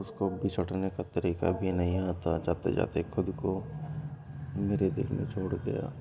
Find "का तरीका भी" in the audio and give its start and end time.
0.90-1.72